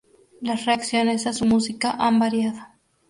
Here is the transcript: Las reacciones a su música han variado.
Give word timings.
Las 0.41 0.65
reacciones 0.65 1.27
a 1.27 1.33
su 1.33 1.45
música 1.45 1.91
han 1.91 2.17
variado. 2.17 2.57